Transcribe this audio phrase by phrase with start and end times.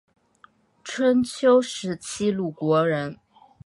[0.83, 3.19] 春秋时期鲁国人。